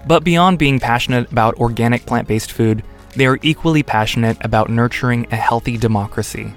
But 0.05 0.23
beyond 0.23 0.59
being 0.59 0.79
passionate 0.79 1.31
about 1.31 1.55
organic 1.55 2.05
plant 2.05 2.27
based 2.27 2.51
food, 2.51 2.83
they 3.15 3.25
are 3.25 3.39
equally 3.41 3.83
passionate 3.83 4.37
about 4.41 4.69
nurturing 4.69 5.27
a 5.31 5.35
healthy 5.35 5.77
democracy. 5.77 6.53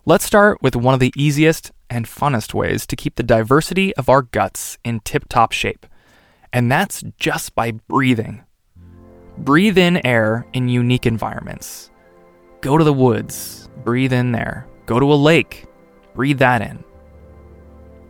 Let's 0.05 0.23
start 0.23 0.61
with 0.61 0.75
one 0.75 0.93
of 0.93 0.99
the 0.99 1.11
easiest 1.15 1.71
and 1.89 2.05
funnest 2.05 2.53
ways 2.53 2.85
to 2.85 2.95
keep 2.95 3.15
the 3.15 3.23
diversity 3.23 3.95
of 3.95 4.07
our 4.07 4.21
guts 4.21 4.77
in 4.83 4.99
tip 4.99 5.27
top 5.27 5.51
shape, 5.51 5.87
and 6.53 6.71
that's 6.71 7.03
just 7.17 7.55
by 7.55 7.71
breathing. 7.71 8.43
Breathe 9.35 9.79
in 9.79 10.05
air 10.05 10.45
in 10.53 10.69
unique 10.69 11.07
environments. 11.07 11.89
Go 12.61 12.77
to 12.77 12.83
the 12.83 12.93
woods, 12.93 13.67
breathe 13.83 14.13
in 14.13 14.31
there. 14.31 14.67
Go 14.85 14.99
to 14.99 15.11
a 15.11 15.15
lake, 15.15 15.65
breathe 16.13 16.37
that 16.37 16.61
in. 16.61 16.83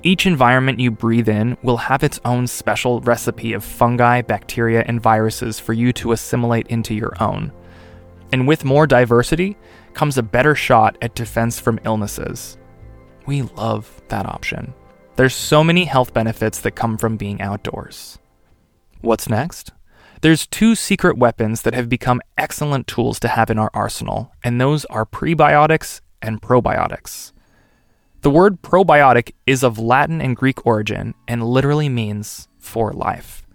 Each 0.07 0.25
environment 0.25 0.79
you 0.79 0.89
breathe 0.89 1.27
in 1.27 1.57
will 1.63 1.75
have 1.75 2.01
its 2.01 2.17
own 2.23 2.47
special 2.47 3.01
recipe 3.01 3.51
of 3.51 3.61
fungi, 3.61 4.21
bacteria, 4.21 4.85
and 4.87 5.01
viruses 5.01 5.59
for 5.59 5.73
you 5.73 5.91
to 5.91 6.13
assimilate 6.13 6.67
into 6.67 6.95
your 6.95 7.11
own. 7.21 7.51
And 8.31 8.47
with 8.47 8.63
more 8.63 8.87
diversity 8.87 9.57
comes 9.93 10.17
a 10.17 10.23
better 10.23 10.55
shot 10.55 10.97
at 11.01 11.13
defense 11.13 11.59
from 11.59 11.81
illnesses. 11.83 12.57
we 13.25 13.41
love 13.41 14.01
that 14.07 14.25
option. 14.25 14.73
There's 15.17 15.35
so 15.35 15.61
many 15.61 15.83
health 15.83 16.13
benefits 16.13 16.61
that 16.61 16.77
come 16.77 16.97
from 16.97 17.17
being 17.17 17.41
outdoors. 17.41 18.17
What's 19.01 19.27
next? 19.27 19.73
There's 20.21 20.47
two 20.47 20.75
secret 20.75 21.17
weapons 21.17 21.63
that 21.63 21.73
have 21.73 21.89
become 21.89 22.21
excellent 22.37 22.87
tools 22.87 23.19
to 23.19 23.27
have 23.27 23.49
in 23.49 23.59
our 23.59 23.71
arsenal, 23.73 24.31
and 24.41 24.61
those 24.61 24.85
are 24.85 25.05
prebiotics 25.05 25.99
and 26.21 26.41
probiotics. 26.41 27.33
The 28.27 28.31
word 28.31 28.61
probiotic 28.61 29.31
is 29.45 29.63
of 29.63 29.79
Latin 29.79 30.19
and 30.19 30.35
Greek 30.35 30.65
origin 30.65 31.13
and 31.29 31.47
literally 31.47 31.87
means 31.87 32.49
for 32.59 32.91
life. 32.91 33.47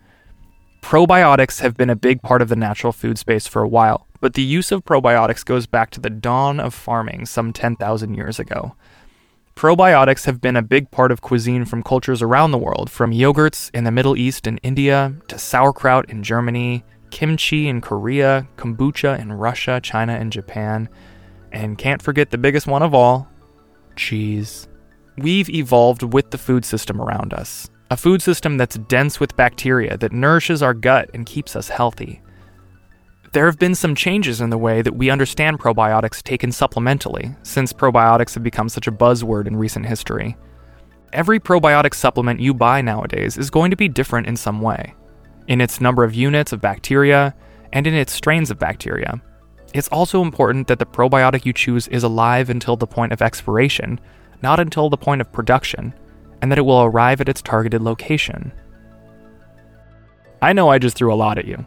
Probiotics 0.80 1.60
have 1.60 1.76
been 1.76 1.90
a 1.90 1.94
big 1.94 2.22
part 2.22 2.40
of 2.40 2.48
the 2.48 2.56
natural 2.56 2.90
food 2.90 3.18
space 3.18 3.46
for 3.46 3.60
a 3.60 3.68
while, 3.68 4.06
but 4.22 4.32
the 4.32 4.40
use 4.40 4.72
of 4.72 4.86
probiotics 4.86 5.44
goes 5.44 5.66
back 5.66 5.90
to 5.90 6.00
the 6.00 6.08
dawn 6.08 6.58
of 6.58 6.72
farming 6.72 7.26
some 7.26 7.52
10,000 7.52 8.14
years 8.14 8.38
ago. 8.38 8.74
Probiotics 9.56 10.24
have 10.24 10.40
been 10.40 10.56
a 10.56 10.62
big 10.62 10.90
part 10.90 11.12
of 11.12 11.20
cuisine 11.20 11.66
from 11.66 11.82
cultures 11.82 12.22
around 12.22 12.52
the 12.52 12.56
world, 12.56 12.88
from 12.88 13.12
yogurts 13.12 13.70
in 13.74 13.84
the 13.84 13.92
Middle 13.92 14.16
East 14.16 14.46
and 14.46 14.58
India 14.62 15.14
to 15.28 15.38
sauerkraut 15.38 16.08
in 16.08 16.22
Germany, 16.22 16.82
kimchi 17.10 17.68
in 17.68 17.82
Korea, 17.82 18.48
kombucha 18.56 19.20
in 19.20 19.34
Russia, 19.34 19.80
China, 19.82 20.14
and 20.14 20.32
Japan, 20.32 20.88
and 21.52 21.76
can't 21.76 22.00
forget 22.00 22.30
the 22.30 22.38
biggest 22.38 22.66
one 22.66 22.82
of 22.82 22.94
all 22.94 23.28
cheese. 23.96 24.68
We've 25.18 25.50
evolved 25.50 26.02
with 26.02 26.30
the 26.30 26.38
food 26.38 26.64
system 26.64 27.00
around 27.00 27.34
us, 27.34 27.68
a 27.90 27.96
food 27.96 28.22
system 28.22 28.56
that's 28.56 28.78
dense 28.78 29.20
with 29.20 29.36
bacteria 29.36 29.96
that 29.98 30.12
nourishes 30.12 30.62
our 30.62 30.74
gut 30.74 31.10
and 31.14 31.26
keeps 31.26 31.54
us 31.54 31.68
healthy. 31.68 32.22
There 33.32 33.46
have 33.46 33.58
been 33.58 33.74
some 33.74 33.94
changes 33.94 34.40
in 34.40 34.50
the 34.50 34.58
way 34.58 34.82
that 34.82 34.96
we 34.96 35.10
understand 35.10 35.58
probiotics 35.58 36.22
taken 36.22 36.50
supplementally, 36.50 37.34
since 37.42 37.72
probiotics 37.72 38.34
have 38.34 38.42
become 38.42 38.68
such 38.68 38.86
a 38.86 38.92
buzzword 38.92 39.46
in 39.46 39.56
recent 39.56 39.86
history. 39.86 40.36
Every 41.12 41.40
probiotic 41.40 41.94
supplement 41.94 42.40
you 42.40 42.54
buy 42.54 42.80
nowadays 42.80 43.38
is 43.38 43.50
going 43.50 43.70
to 43.70 43.76
be 43.76 43.88
different 43.88 44.26
in 44.26 44.36
some 44.36 44.60
way 44.60 44.94
in 45.48 45.60
its 45.60 45.80
number 45.80 46.04
of 46.04 46.14
units 46.14 46.52
of 46.52 46.60
bacteria 46.60 47.34
and 47.72 47.86
in 47.86 47.94
its 47.94 48.12
strains 48.12 48.50
of 48.50 48.58
bacteria. 48.58 49.20
It's 49.74 49.88
also 49.88 50.22
important 50.22 50.68
that 50.68 50.78
the 50.78 50.86
probiotic 50.86 51.44
you 51.44 51.52
choose 51.52 51.88
is 51.88 52.02
alive 52.02 52.50
until 52.50 52.76
the 52.76 52.86
point 52.86 53.12
of 53.12 53.22
expiration, 53.22 53.98
not 54.42 54.60
until 54.60 54.90
the 54.90 54.96
point 54.96 55.20
of 55.20 55.32
production, 55.32 55.94
and 56.40 56.50
that 56.50 56.58
it 56.58 56.62
will 56.62 56.82
arrive 56.82 57.20
at 57.20 57.28
its 57.28 57.40
targeted 57.40 57.82
location. 57.82 58.52
I 60.42 60.52
know 60.52 60.68
I 60.68 60.78
just 60.78 60.96
threw 60.96 61.12
a 61.12 61.14
lot 61.14 61.38
at 61.38 61.46
you, 61.46 61.64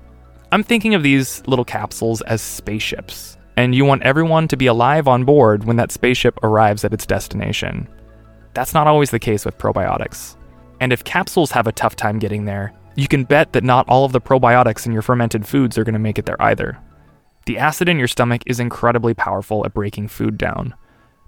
I'm 0.55 0.63
thinking 0.63 0.93
of 0.93 1.03
these 1.03 1.45
little 1.47 1.65
capsules 1.65 2.21
as 2.21 2.41
spaceships, 2.41 3.37
and 3.57 3.73
you 3.73 3.83
want 3.83 4.03
everyone 4.03 4.47
to 4.47 4.55
be 4.55 4.67
alive 4.67 5.05
on 5.05 5.25
board 5.25 5.65
when 5.65 5.75
that 5.75 5.91
spaceship 5.91 6.37
arrives 6.43 6.85
at 6.85 6.93
its 6.93 7.05
destination. 7.05 7.89
That's 8.53 8.73
not 8.73 8.87
always 8.87 9.09
the 9.09 9.19
case 9.19 9.43
with 9.43 9.57
probiotics. 9.57 10.37
And 10.79 10.93
if 10.93 11.03
capsules 11.03 11.51
have 11.51 11.67
a 11.67 11.73
tough 11.73 11.97
time 11.97 12.19
getting 12.19 12.45
there, 12.45 12.73
you 12.95 13.07
can 13.07 13.25
bet 13.25 13.51
that 13.51 13.65
not 13.65 13.89
all 13.89 14.05
of 14.05 14.13
the 14.13 14.21
probiotics 14.21 14.85
in 14.85 14.93
your 14.93 15.01
fermented 15.01 15.45
foods 15.45 15.77
are 15.77 15.83
going 15.83 15.93
to 15.93 15.99
make 15.99 16.19
it 16.19 16.25
there 16.25 16.41
either. 16.41 16.77
The 17.45 17.59
acid 17.59 17.87
in 17.87 17.99
your 17.99 18.07
stomach 18.07 18.41
is 18.47 18.59
incredibly 18.59 19.13
powerful 19.13 19.65
at 19.65 19.73
breaking 19.73 20.07
food 20.07 20.35
down. 20.37 20.73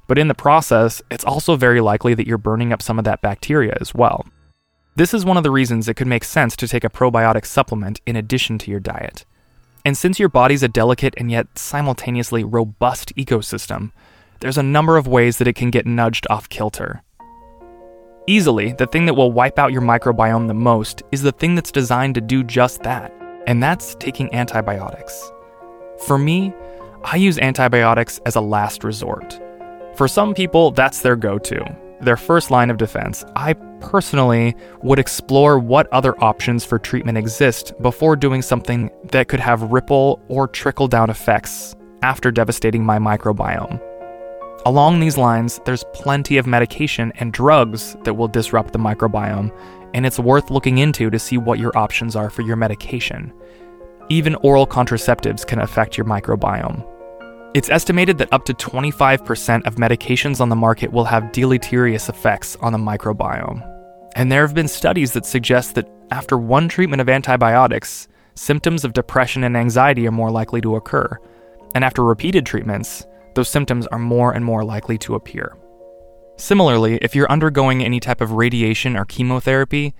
But 0.07 0.17
in 0.17 0.27
the 0.27 0.33
process, 0.33 1.01
it's 1.11 1.25
also 1.25 1.55
very 1.55 1.79
likely 1.79 2.15
that 2.15 2.25
you're 2.25 2.39
burning 2.39 2.73
up 2.73 2.81
some 2.81 2.97
of 2.97 3.05
that 3.05 3.21
bacteria 3.21 3.77
as 3.79 3.93
well. 3.93 4.25
This 4.95 5.13
is 5.13 5.25
one 5.25 5.37
of 5.37 5.43
the 5.43 5.51
reasons 5.51 5.87
it 5.87 5.93
could 5.93 6.07
make 6.07 6.23
sense 6.23 6.55
to 6.55 6.67
take 6.67 6.83
a 6.83 6.89
probiotic 6.89 7.45
supplement 7.45 8.01
in 8.07 8.15
addition 8.15 8.57
to 8.59 8.71
your 8.71 8.79
diet. 8.79 9.25
And 9.85 9.95
since 9.95 10.17
your 10.17 10.29
body's 10.29 10.63
a 10.63 10.67
delicate 10.67 11.13
and 11.17 11.29
yet 11.29 11.55
simultaneously 11.55 12.43
robust 12.43 13.15
ecosystem, 13.15 13.91
there's 14.39 14.57
a 14.57 14.63
number 14.63 14.97
of 14.97 15.07
ways 15.07 15.37
that 15.37 15.47
it 15.47 15.55
can 15.55 15.69
get 15.69 15.85
nudged 15.85 16.25
off 16.31 16.49
kilter. 16.49 17.03
Easily, 18.25 18.71
the 18.71 18.87
thing 18.87 19.05
that 19.05 19.13
will 19.13 19.31
wipe 19.31 19.59
out 19.59 19.71
your 19.71 19.83
microbiome 19.83 20.47
the 20.47 20.53
most 20.55 21.03
is 21.11 21.21
the 21.21 21.31
thing 21.31 21.53
that's 21.53 21.71
designed 21.71 22.15
to 22.15 22.21
do 22.21 22.43
just 22.43 22.81
that, 22.81 23.13
and 23.45 23.61
that's 23.61 23.95
taking 23.95 24.33
antibiotics. 24.33 25.31
For 26.05 26.17
me, 26.17 26.53
I 27.03 27.15
use 27.15 27.39
antibiotics 27.39 28.19
as 28.25 28.35
a 28.35 28.41
last 28.41 28.83
resort. 28.83 29.39
For 29.95 30.07
some 30.07 30.33
people, 30.33 30.71
that's 30.71 31.01
their 31.01 31.15
go 31.15 31.39
to 31.39 31.87
their 32.01 32.17
first 32.17 32.51
line 32.51 32.69
of 32.69 32.77
defense, 32.77 33.23
I 33.35 33.53
personally 33.79 34.55
would 34.83 34.99
explore 34.99 35.59
what 35.59 35.91
other 35.91 36.21
options 36.23 36.63
for 36.65 36.79
treatment 36.79 37.17
exist 37.17 37.73
before 37.81 38.15
doing 38.15 38.41
something 38.41 38.91
that 39.11 39.27
could 39.27 39.39
have 39.39 39.71
ripple 39.71 40.21
or 40.27 40.47
trickle 40.47 40.87
down 40.87 41.09
effects 41.09 41.75
after 42.03 42.31
devastating 42.31 42.83
my 42.85 42.99
microbiome. 42.99 43.81
Along 44.65 44.99
these 44.99 45.17
lines, 45.17 45.59
there's 45.65 45.85
plenty 45.93 46.37
of 46.37 46.45
medication 46.45 47.11
and 47.15 47.31
drugs 47.31 47.95
that 48.03 48.15
will 48.15 48.27
disrupt 48.27 48.73
the 48.73 48.79
microbiome, 48.79 49.55
and 49.93 50.05
it's 50.05 50.19
worth 50.19 50.51
looking 50.51 50.79
into 50.79 51.09
to 51.09 51.19
see 51.19 51.37
what 51.37 51.59
your 51.59 51.75
options 51.77 52.15
are 52.15 52.29
for 52.29 52.41
your 52.41 52.57
medication. 52.57 53.33
Even 54.09 54.35
oral 54.35 54.65
contraceptives 54.65 55.45
can 55.45 55.59
affect 55.59 55.97
your 55.97 56.05
microbiome. 56.05 56.85
It's 57.53 57.69
estimated 57.69 58.17
that 58.19 58.31
up 58.31 58.45
to 58.45 58.53
25% 58.53 59.65
of 59.65 59.75
medications 59.75 60.39
on 60.39 60.47
the 60.47 60.55
market 60.55 60.93
will 60.93 61.03
have 61.05 61.31
deleterious 61.33 62.07
effects 62.07 62.55
on 62.61 62.71
the 62.71 62.77
microbiome. 62.77 63.61
And 64.15 64.31
there 64.31 64.45
have 64.45 64.55
been 64.55 64.67
studies 64.67 65.11
that 65.11 65.25
suggest 65.25 65.75
that 65.75 65.89
after 66.11 66.37
one 66.37 66.69
treatment 66.69 67.01
of 67.01 67.09
antibiotics, 67.09 68.07
symptoms 68.35 68.85
of 68.85 68.93
depression 68.93 69.43
and 69.43 69.57
anxiety 69.57 70.07
are 70.07 70.11
more 70.11 70.31
likely 70.31 70.61
to 70.61 70.75
occur. 70.77 71.17
And 71.75 71.83
after 71.83 72.03
repeated 72.03 72.45
treatments, 72.45 73.05
those 73.35 73.49
symptoms 73.49 73.87
are 73.87 73.99
more 73.99 74.31
and 74.31 74.45
more 74.45 74.63
likely 74.63 74.97
to 74.99 75.15
appear. 75.15 75.57
Similarly, 76.37 76.97
if 77.01 77.13
you're 77.13 77.31
undergoing 77.31 77.83
any 77.83 77.99
type 77.99 78.21
of 78.21 78.31
radiation 78.31 78.95
or 78.95 79.03
chemotherapy, 79.03 79.93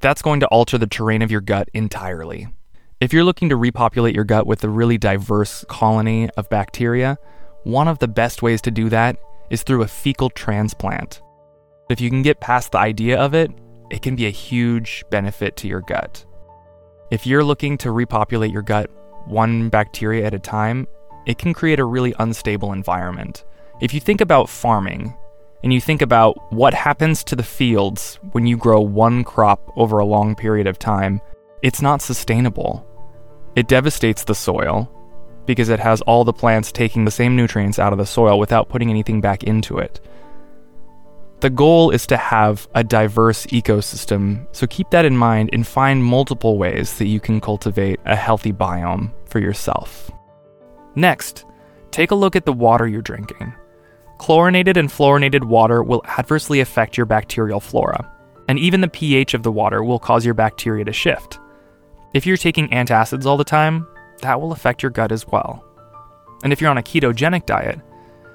that's 0.00 0.22
going 0.22 0.40
to 0.40 0.48
alter 0.48 0.78
the 0.78 0.86
terrain 0.86 1.22
of 1.22 1.30
your 1.30 1.40
gut 1.40 1.68
entirely. 1.74 2.48
If 3.02 3.12
you're 3.12 3.24
looking 3.24 3.48
to 3.48 3.56
repopulate 3.56 4.14
your 4.14 4.22
gut 4.22 4.46
with 4.46 4.62
a 4.62 4.68
really 4.68 4.96
diverse 4.96 5.64
colony 5.68 6.30
of 6.36 6.48
bacteria, 6.48 7.18
one 7.64 7.88
of 7.88 7.98
the 7.98 8.06
best 8.06 8.42
ways 8.42 8.62
to 8.62 8.70
do 8.70 8.88
that 8.90 9.16
is 9.50 9.64
through 9.64 9.82
a 9.82 9.88
fecal 9.88 10.30
transplant. 10.30 11.20
If 11.90 12.00
you 12.00 12.10
can 12.10 12.22
get 12.22 12.38
past 12.38 12.70
the 12.70 12.78
idea 12.78 13.18
of 13.18 13.34
it, 13.34 13.50
it 13.90 14.02
can 14.02 14.14
be 14.14 14.26
a 14.26 14.30
huge 14.30 15.02
benefit 15.10 15.56
to 15.56 15.66
your 15.66 15.80
gut. 15.80 16.24
If 17.10 17.26
you're 17.26 17.42
looking 17.42 17.76
to 17.78 17.90
repopulate 17.90 18.52
your 18.52 18.62
gut 18.62 18.88
one 19.26 19.68
bacteria 19.68 20.24
at 20.24 20.32
a 20.32 20.38
time, 20.38 20.86
it 21.26 21.38
can 21.38 21.54
create 21.54 21.80
a 21.80 21.84
really 21.84 22.14
unstable 22.20 22.72
environment. 22.72 23.44
If 23.80 23.92
you 23.92 23.98
think 23.98 24.20
about 24.20 24.48
farming, 24.48 25.12
and 25.64 25.72
you 25.72 25.80
think 25.80 26.02
about 26.02 26.52
what 26.52 26.72
happens 26.72 27.24
to 27.24 27.34
the 27.34 27.42
fields 27.42 28.20
when 28.30 28.46
you 28.46 28.56
grow 28.56 28.80
one 28.80 29.24
crop 29.24 29.72
over 29.74 29.98
a 29.98 30.04
long 30.04 30.36
period 30.36 30.68
of 30.68 30.78
time, 30.78 31.20
it's 31.62 31.82
not 31.82 32.00
sustainable. 32.00 32.86
It 33.54 33.68
devastates 33.68 34.24
the 34.24 34.34
soil 34.34 34.90
because 35.46 35.68
it 35.68 35.80
has 35.80 36.00
all 36.02 36.24
the 36.24 36.32
plants 36.32 36.72
taking 36.72 37.04
the 37.04 37.10
same 37.10 37.36
nutrients 37.36 37.78
out 37.78 37.92
of 37.92 37.98
the 37.98 38.06
soil 38.06 38.38
without 38.38 38.68
putting 38.68 38.90
anything 38.90 39.20
back 39.20 39.44
into 39.44 39.78
it. 39.78 40.00
The 41.40 41.50
goal 41.50 41.90
is 41.90 42.06
to 42.06 42.16
have 42.16 42.68
a 42.74 42.84
diverse 42.84 43.46
ecosystem, 43.46 44.46
so 44.52 44.66
keep 44.68 44.90
that 44.90 45.04
in 45.04 45.16
mind 45.16 45.50
and 45.52 45.66
find 45.66 46.04
multiple 46.04 46.56
ways 46.56 46.96
that 46.98 47.08
you 47.08 47.18
can 47.18 47.40
cultivate 47.40 47.98
a 48.04 48.14
healthy 48.14 48.52
biome 48.52 49.12
for 49.26 49.40
yourself. 49.40 50.08
Next, 50.94 51.44
take 51.90 52.12
a 52.12 52.14
look 52.14 52.36
at 52.36 52.46
the 52.46 52.52
water 52.52 52.86
you're 52.86 53.02
drinking. 53.02 53.52
Chlorinated 54.18 54.76
and 54.76 54.88
fluorinated 54.88 55.42
water 55.42 55.82
will 55.82 56.04
adversely 56.06 56.60
affect 56.60 56.96
your 56.96 57.06
bacterial 57.06 57.58
flora, 57.58 58.08
and 58.46 58.56
even 58.56 58.80
the 58.80 58.86
pH 58.86 59.34
of 59.34 59.42
the 59.42 59.50
water 59.50 59.82
will 59.82 59.98
cause 59.98 60.24
your 60.24 60.34
bacteria 60.34 60.84
to 60.84 60.92
shift. 60.92 61.40
If 62.14 62.26
you're 62.26 62.36
taking 62.36 62.68
antacids 62.68 63.24
all 63.24 63.38
the 63.38 63.44
time, 63.44 63.86
that 64.20 64.40
will 64.40 64.52
affect 64.52 64.82
your 64.82 64.90
gut 64.90 65.12
as 65.12 65.26
well. 65.26 65.64
And 66.44 66.52
if 66.52 66.60
you're 66.60 66.70
on 66.70 66.78
a 66.78 66.82
ketogenic 66.82 67.46
diet, 67.46 67.80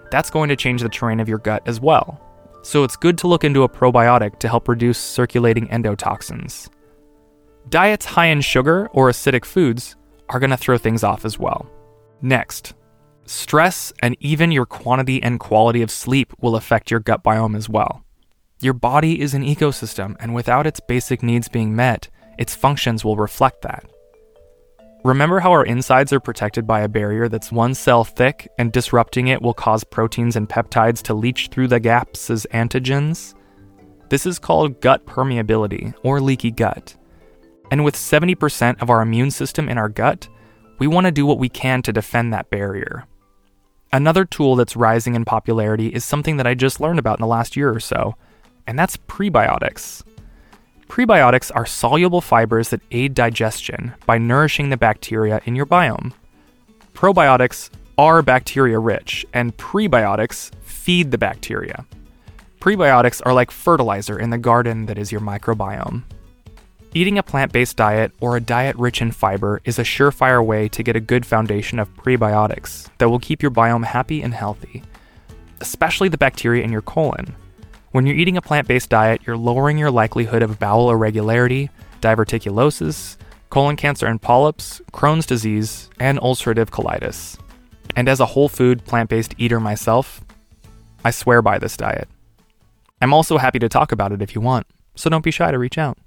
that's 0.10 0.30
going 0.30 0.50
to 0.50 0.56
change 0.56 0.82
the 0.82 0.90
terrain 0.90 1.20
of 1.20 1.30
your 1.30 1.38
gut 1.38 1.62
as 1.68 1.80
well. 1.80 2.20
So 2.64 2.84
it's 2.84 2.96
good 2.96 3.18
to 3.20 3.28
look 3.28 3.44
into 3.44 3.64
a 3.64 3.70
probiotic 3.70 4.40
to 4.40 4.50
help 4.50 4.68
reduce 4.68 4.98
circulating 4.98 5.68
endotoxins. 5.68 6.70
Diets 7.70 8.06
high 8.06 8.28
in 8.28 8.42
sugar 8.42 8.88
or 8.94 9.10
acidic 9.10 9.46
foods 9.46 9.96
are 10.30 10.40
going 10.40 10.50
to 10.50 10.58
throw 10.58 10.78
things 10.78 11.04
off 11.04 11.24
as 11.24 11.38
well. 11.38 11.70
Next, 12.22 12.74
stress 13.26 13.94
and 14.02 14.18
even 14.20 14.52
your 14.52 14.66
quantity 14.66 15.22
and 15.22 15.40
quality 15.40 15.82
of 15.82 15.92
sleep 15.92 16.34
will 16.42 16.56
affect 16.56 16.90
your 16.90 17.00
gut 17.00 17.24
biome 17.24 17.56
as 17.56 17.70
well. 17.70 18.04
Your 18.60 18.74
body 18.74 19.22
is 19.22 19.36
an 19.36 19.44
ecosystem, 19.44 20.16
and 20.20 20.34
without 20.34 20.66
its 20.66 20.80
basic 20.80 21.22
needs 21.22 21.48
being 21.48 21.76
met, 21.76 22.10
its 22.38 22.56
functions 22.56 23.04
will 23.04 23.16
reflect 23.16 23.62
that. 23.64 23.86
Remember 25.04 25.40
how 25.40 25.52
our 25.52 25.66
insides 25.66 26.12
are 26.12 26.20
protected 26.20 26.68
by 26.68 26.82
a 26.82 26.88
barrier 26.90 27.30
that's 27.30 27.52
one 27.52 27.74
cell 27.74 28.04
thick, 28.04 28.50
and 28.58 28.72
disrupting 28.72 29.28
it 29.28 29.42
will 29.42 29.54
cause 29.54 29.84
proteins 29.84 30.36
and 30.36 30.50
peptides 30.50 31.02
to 31.04 31.14
leach 31.14 31.48
through 31.48 31.68
the 31.68 31.80
gaps 31.80 32.30
as 32.30 32.48
antigens? 32.54 33.34
This 34.10 34.26
is 34.26 34.40
called 34.40 34.82
gut 34.82 35.06
permeability, 35.06 35.94
or 36.04 36.20
leaky 36.20 36.52
gut. 36.52 36.96
And 37.72 37.86
with 37.86 37.96
70% 37.96 38.82
of 38.82 38.90
our 38.90 39.02
immune 39.02 39.32
system 39.32 39.70
in 39.70 39.78
our 39.78 39.90
gut, 39.90 40.28
we 40.80 40.88
want 40.88 41.06
to 41.06 41.12
do 41.12 41.26
what 41.26 41.40
we 41.40 41.50
can 41.50 41.82
to 41.84 41.94
defend 41.94 42.34
that 42.34 42.50
barrier. 42.50 43.06
Another 43.94 44.26
tool 44.26 44.56
that's 44.56 44.76
rising 44.76 45.16
in 45.16 45.26
popularity 45.26 45.88
is 45.88 46.04
something 46.04 46.38
that 46.38 46.48
I 46.48 46.54
just 46.54 46.82
learned 46.82 47.00
about 47.00 47.20
in 47.20 47.22
the 47.22 47.28
last 47.28 47.56
year 47.56 47.74
or 47.74 47.80
so, 47.80 48.16
and 48.66 48.78
that's 48.78 48.98
prebiotics. 48.98 50.04
Prebiotics 50.88 51.52
are 51.54 51.66
soluble 51.66 52.22
fibers 52.22 52.70
that 52.70 52.82
aid 52.92 53.14
digestion 53.14 53.94
by 54.06 54.18
nourishing 54.18 54.70
the 54.70 54.78
bacteria 54.78 55.42
in 55.46 55.56
your 55.56 55.66
biome. 55.66 56.14
Probiotics 56.94 57.70
are 57.98 58.22
bacteria 58.22 58.80
rich, 58.80 59.26
and 59.34 59.56
prebiotics 59.58 60.52
feed 60.62 61.12
the 61.12 61.18
bacteria. 61.18 61.86
Prebiotics 62.60 63.22
are 63.26 63.34
like 63.34 63.52
fertilizer 63.52 64.18
in 64.18 64.30
the 64.30 64.38
garden 64.38 64.86
that 64.88 64.98
is 64.98 65.12
your 65.12 65.22
microbiome. 65.22 66.04
Eating 66.94 67.18
a 67.18 67.24
plant 67.24 67.52
based 67.52 67.76
diet 67.76 68.12
or 68.20 68.36
a 68.36 68.42
diet 68.42 68.76
rich 68.78 69.02
in 69.02 69.12
fiber 69.12 69.62
is 69.66 69.78
a 69.78 69.84
surefire 69.84 70.44
way 70.44 70.68
to 70.70 70.82
get 70.84 70.96
a 70.96 71.02
good 71.02 71.26
foundation 71.26 71.80
of 71.80 71.94
prebiotics 71.96 72.90
that 72.98 73.10
will 73.10 73.20
keep 73.20 73.42
your 73.42 73.52
biome 73.52 73.86
happy 73.86 74.22
and 74.22 74.34
healthy, 74.34 74.82
especially 75.62 76.10
the 76.10 76.18
bacteria 76.18 76.64
in 76.64 76.72
your 76.72 76.82
colon. 76.82 77.36
When 77.98 78.06
you're 78.06 78.16
eating 78.16 78.38
a 78.38 78.44
plant 78.44 78.68
based 78.68 78.92
diet, 78.92 79.22
you're 79.26 79.36
lowering 79.36 79.80
your 79.80 79.90
likelihood 79.90 80.44
of 80.44 80.60
bowel 80.60 80.92
irregularity, 80.92 81.72
diverticulosis, 82.00 83.18
colon 83.50 83.76
cancer 83.76 84.06
and 84.06 84.22
polyps, 84.22 84.80
Crohn's 84.94 85.26
disease, 85.26 85.90
and 86.00 86.20
ulcerative 86.20 86.70
colitis. 86.70 87.40
And 87.96 88.08
as 88.08 88.20
a 88.20 88.28
whole 88.28 88.50
food 88.50 88.86
plant 88.86 89.10
based 89.10 89.34
eater 89.40 89.60
myself, 89.60 90.22
I 91.04 91.10
swear 91.10 91.42
by 91.42 91.58
this 91.58 91.76
diet. 91.76 92.08
I'm 93.02 93.14
also 93.14 93.40
happy 93.40 93.58
to 93.58 93.68
talk 93.68 93.92
about 93.92 94.12
it 94.12 94.22
if 94.22 94.36
you 94.36 94.42
want, 94.42 94.68
so 94.94 95.10
don't 95.10 95.24
be 95.24 95.32
shy 95.32 95.50
to 95.50 95.58
reach 95.58 95.80
out. 95.80 95.98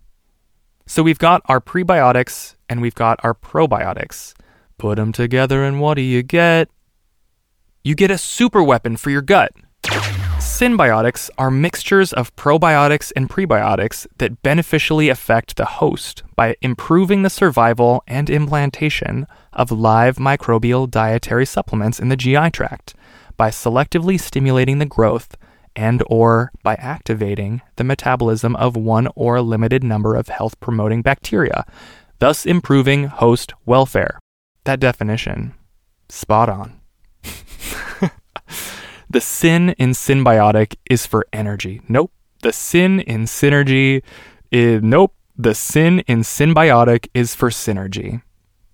So 0.86 1.02
we've 1.02 1.18
got 1.18 1.42
our 1.46 1.60
prebiotics 1.60 2.54
and 2.68 2.80
we've 2.80 2.94
got 2.94 3.18
our 3.24 3.34
probiotics. 3.34 4.34
Put 4.78 4.94
them 4.94 5.10
together, 5.10 5.64
and 5.64 5.80
what 5.80 5.94
do 5.94 6.02
you 6.02 6.22
get? 6.22 6.68
You 7.82 7.96
get 7.96 8.12
a 8.12 8.16
super 8.16 8.62
weapon 8.62 8.96
for 8.96 9.10
your 9.10 9.22
gut. 9.22 9.50
Synbiotics 10.40 11.28
are 11.36 11.50
mixtures 11.50 12.14
of 12.14 12.34
probiotics 12.34 13.12
and 13.14 13.28
prebiotics 13.28 14.06
that 14.16 14.42
beneficially 14.42 15.10
affect 15.10 15.56
the 15.56 15.66
host 15.66 16.22
by 16.34 16.56
improving 16.62 17.22
the 17.22 17.28
survival 17.28 18.02
and 18.06 18.30
implantation 18.30 19.26
of 19.52 19.70
live 19.70 20.16
microbial 20.16 20.90
dietary 20.90 21.44
supplements 21.44 22.00
in 22.00 22.08
the 22.08 22.16
GI 22.16 22.50
tract 22.52 22.94
by 23.36 23.50
selectively 23.50 24.18
stimulating 24.18 24.78
the 24.78 24.86
growth 24.86 25.36
and 25.76 26.02
or 26.06 26.50
by 26.62 26.74
activating 26.76 27.60
the 27.76 27.84
metabolism 27.84 28.56
of 28.56 28.76
one 28.76 29.08
or 29.14 29.36
a 29.36 29.42
limited 29.42 29.84
number 29.84 30.14
of 30.14 30.28
health 30.28 30.58
promoting 30.58 31.02
bacteria, 31.02 31.66
thus 32.18 32.46
improving 32.46 33.04
host 33.04 33.52
welfare. 33.66 34.18
That 34.64 34.80
definition, 34.80 35.54
spot 36.08 36.48
on. 36.48 36.80
the 39.10 39.20
sin 39.20 39.70
in 39.70 39.90
synbiotic 39.90 40.76
is 40.88 41.04
for 41.04 41.26
energy. 41.32 41.82
Nope. 41.88 42.12
The 42.42 42.52
sin 42.52 43.00
in 43.00 43.24
synergy 43.24 44.02
is 44.52 44.82
nope. 44.84 45.14
The 45.36 45.54
sin 45.54 46.00
in 46.06 46.20
synbiotic 46.20 47.08
is 47.12 47.34
for 47.34 47.50
synergy. 47.50 48.22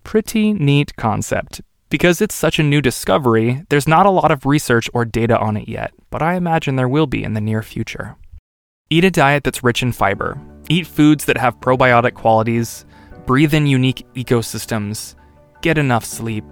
Pretty 0.03 0.53
neat 0.53 0.95
concept. 0.95 1.61
Because 1.89 2.21
it's 2.21 2.35
such 2.35 2.59
a 2.59 2.63
new 2.63 2.81
discovery, 2.81 3.63
there's 3.69 3.87
not 3.87 4.05
a 4.05 4.11
lot 4.11 4.29
of 4.29 4.45
research 4.45 4.89
or 4.93 5.05
data 5.05 5.39
on 5.39 5.57
it 5.57 5.67
yet, 5.67 5.91
but 6.11 6.21
I 6.21 6.35
imagine 6.35 6.75
there 6.75 6.87
will 6.87 7.07
be 7.07 7.23
in 7.23 7.33
the 7.33 7.41
near 7.41 7.63
future. 7.63 8.15
Eat 8.91 9.05
a 9.05 9.11
diet 9.11 9.43
that's 9.43 9.63
rich 9.63 9.81
in 9.81 9.91
fiber. 9.91 10.39
Eat 10.69 10.85
foods 10.85 11.25
that 11.25 11.37
have 11.37 11.59
probiotic 11.61 12.13
qualities. 12.13 12.85
Breathe 13.25 13.53
in 13.53 13.65
unique 13.65 14.05
ecosystems. 14.13 15.15
Get 15.61 15.77
enough 15.77 16.05
sleep. 16.05 16.43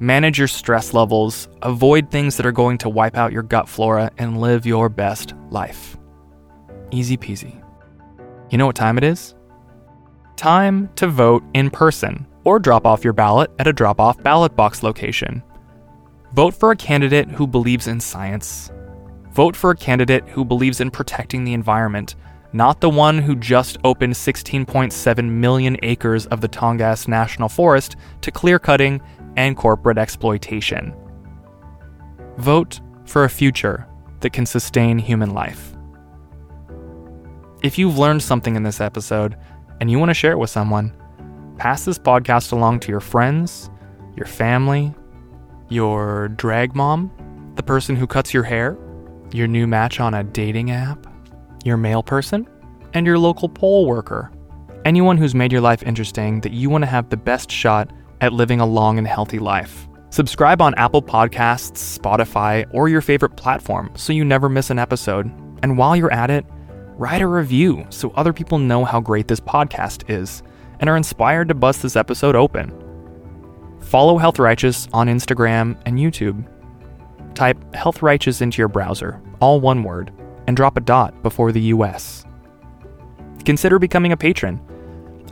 Manage 0.00 0.38
your 0.38 0.48
stress 0.48 0.92
levels. 0.92 1.48
Avoid 1.62 2.10
things 2.10 2.36
that 2.36 2.46
are 2.46 2.52
going 2.52 2.78
to 2.78 2.88
wipe 2.88 3.16
out 3.16 3.32
your 3.32 3.42
gut 3.42 3.68
flora 3.68 4.10
and 4.18 4.40
live 4.40 4.66
your 4.66 4.88
best 4.88 5.34
life. 5.50 5.96
Easy 6.90 7.16
peasy. 7.16 7.62
You 8.50 8.58
know 8.58 8.66
what 8.66 8.76
time 8.76 8.98
it 8.98 9.04
is? 9.04 9.34
Time 10.36 10.90
to 10.96 11.06
vote 11.06 11.44
in 11.54 11.70
person 11.70 12.26
or 12.42 12.58
drop 12.58 12.86
off 12.86 13.04
your 13.04 13.12
ballot 13.12 13.50
at 13.58 13.68
a 13.68 13.72
drop 13.72 14.00
off 14.00 14.20
ballot 14.22 14.56
box 14.56 14.82
location. 14.82 15.42
Vote 16.34 16.54
for 16.54 16.72
a 16.72 16.76
candidate 16.76 17.28
who 17.28 17.46
believes 17.46 17.86
in 17.86 18.00
science. 18.00 18.70
Vote 19.32 19.54
for 19.54 19.70
a 19.70 19.76
candidate 19.76 20.28
who 20.28 20.44
believes 20.44 20.80
in 20.80 20.90
protecting 20.90 21.44
the 21.44 21.54
environment, 21.54 22.16
not 22.52 22.80
the 22.80 22.90
one 22.90 23.18
who 23.18 23.36
just 23.36 23.78
opened 23.84 24.14
16.7 24.14 25.28
million 25.28 25.76
acres 25.82 26.26
of 26.26 26.40
the 26.40 26.48
Tongass 26.48 27.06
National 27.06 27.48
Forest 27.48 27.96
to 28.20 28.32
clear 28.32 28.58
cutting 28.58 29.00
and 29.36 29.56
corporate 29.56 29.98
exploitation. 29.98 30.94
Vote 32.38 32.80
for 33.04 33.24
a 33.24 33.30
future 33.30 33.86
that 34.20 34.32
can 34.32 34.46
sustain 34.46 34.98
human 34.98 35.34
life. 35.34 35.74
If 37.62 37.78
you've 37.78 37.98
learned 37.98 38.22
something 38.22 38.56
in 38.56 38.62
this 38.62 38.80
episode 38.80 39.36
and 39.80 39.90
you 39.90 39.98
want 39.98 40.10
to 40.10 40.14
share 40.14 40.32
it 40.32 40.38
with 40.38 40.50
someone, 40.50 40.94
pass 41.58 41.84
this 41.84 41.98
podcast 41.98 42.52
along 42.52 42.80
to 42.80 42.90
your 42.90 43.00
friends, 43.00 43.70
your 44.16 44.26
family, 44.26 44.94
your 45.68 46.28
drag 46.28 46.74
mom, 46.74 47.10
the 47.56 47.62
person 47.62 47.96
who 47.96 48.06
cuts 48.06 48.34
your 48.34 48.42
hair, 48.42 48.76
your 49.32 49.46
new 49.46 49.66
match 49.66 50.00
on 50.00 50.14
a 50.14 50.24
dating 50.24 50.70
app, 50.70 51.06
your 51.64 51.76
mail 51.76 52.02
person, 52.02 52.48
and 52.92 53.06
your 53.06 53.18
local 53.18 53.48
poll 53.48 53.86
worker. 53.86 54.30
Anyone 54.84 55.16
who's 55.16 55.34
made 55.34 55.50
your 55.50 55.60
life 55.60 55.82
interesting 55.82 56.40
that 56.42 56.52
you 56.52 56.68
want 56.68 56.82
to 56.82 56.86
have 56.86 57.08
the 57.08 57.16
best 57.16 57.50
shot 57.50 57.90
at 58.20 58.32
living 58.32 58.60
a 58.60 58.66
long 58.66 58.98
and 58.98 59.06
healthy 59.06 59.38
life. 59.38 59.88
Subscribe 60.14 60.62
on 60.62 60.76
Apple 60.76 61.02
Podcasts, 61.02 61.98
Spotify, 61.98 62.66
or 62.70 62.88
your 62.88 63.00
favorite 63.00 63.34
platform 63.34 63.90
so 63.96 64.12
you 64.12 64.24
never 64.24 64.48
miss 64.48 64.70
an 64.70 64.78
episode. 64.78 65.26
And 65.64 65.76
while 65.76 65.96
you're 65.96 66.12
at 66.12 66.30
it, 66.30 66.46
write 66.96 67.20
a 67.20 67.26
review 67.26 67.84
so 67.90 68.10
other 68.10 68.32
people 68.32 68.58
know 68.60 68.84
how 68.84 69.00
great 69.00 69.26
this 69.26 69.40
podcast 69.40 70.08
is 70.08 70.44
and 70.78 70.88
are 70.88 70.96
inspired 70.96 71.48
to 71.48 71.54
bust 71.54 71.82
this 71.82 71.96
episode 71.96 72.36
open. 72.36 72.72
Follow 73.80 74.16
Health 74.16 74.38
Righteous 74.38 74.86
on 74.92 75.08
Instagram 75.08 75.76
and 75.84 75.98
YouTube. 75.98 76.46
Type 77.34 77.74
Health 77.74 78.00
Righteous 78.00 78.40
into 78.40 78.62
your 78.62 78.68
browser, 78.68 79.20
all 79.40 79.60
one 79.60 79.82
word, 79.82 80.12
and 80.46 80.56
drop 80.56 80.76
a 80.76 80.80
dot 80.80 81.24
before 81.24 81.50
the 81.50 81.62
US. 81.62 82.24
Consider 83.44 83.80
becoming 83.80 84.12
a 84.12 84.16
patron. 84.16 84.60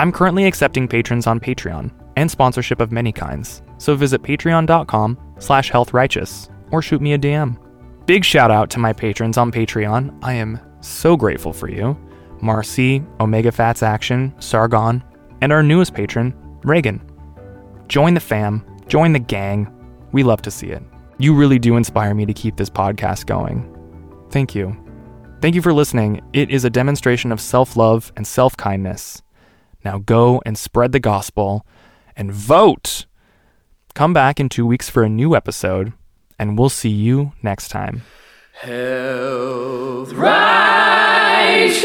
I'm 0.00 0.10
currently 0.10 0.44
accepting 0.44 0.88
patrons 0.88 1.28
on 1.28 1.38
Patreon 1.38 1.92
and 2.16 2.30
sponsorship 2.30 2.80
of 2.80 2.92
many 2.92 3.12
kinds, 3.12 3.62
so 3.78 3.96
visit 3.96 4.22
patreon.com 4.22 5.18
slash 5.38 5.70
healthrighteous 5.70 6.50
or 6.70 6.82
shoot 6.82 7.00
me 7.00 7.12
a 7.12 7.18
DM. 7.18 7.58
Big 8.06 8.24
shout 8.24 8.50
out 8.50 8.70
to 8.70 8.78
my 8.78 8.92
patrons 8.92 9.38
on 9.38 9.52
Patreon. 9.52 10.18
I 10.22 10.32
am 10.34 10.58
so 10.80 11.16
grateful 11.16 11.52
for 11.52 11.68
you. 11.68 11.96
Marcy, 12.40 13.02
Omega 13.20 13.52
Fats 13.52 13.82
Action, 13.82 14.34
Sargon, 14.40 15.02
and 15.40 15.52
our 15.52 15.62
newest 15.62 15.94
patron, 15.94 16.34
Reagan. 16.64 17.00
Join 17.88 18.14
the 18.14 18.20
fam, 18.20 18.64
join 18.88 19.12
the 19.12 19.18
gang. 19.18 19.72
We 20.12 20.22
love 20.24 20.42
to 20.42 20.50
see 20.50 20.68
it. 20.68 20.82
You 21.18 21.34
really 21.34 21.58
do 21.58 21.76
inspire 21.76 22.14
me 22.14 22.26
to 22.26 22.32
keep 22.32 22.56
this 22.56 22.70
podcast 22.70 23.26
going. 23.26 23.68
Thank 24.30 24.54
you. 24.54 24.76
Thank 25.40 25.54
you 25.54 25.62
for 25.62 25.72
listening. 25.72 26.20
It 26.32 26.50
is 26.50 26.64
a 26.64 26.70
demonstration 26.70 27.32
of 27.32 27.40
self 27.40 27.76
love 27.76 28.12
and 28.16 28.26
self 28.26 28.56
kindness. 28.56 29.22
Now 29.84 29.98
go 29.98 30.42
and 30.44 30.56
spread 30.56 30.92
the 30.92 31.00
gospel 31.00 31.66
and 32.16 32.32
vote. 32.32 33.06
Come 33.94 34.12
back 34.12 34.40
in 34.40 34.48
two 34.48 34.66
weeks 34.66 34.88
for 34.88 35.02
a 35.02 35.08
new 35.08 35.36
episode, 35.36 35.92
and 36.38 36.58
we'll 36.58 36.68
see 36.68 36.88
you 36.88 37.32
next 37.42 37.68
time. 37.68 38.02
Health 38.52 40.12
Righteous. 40.12 41.84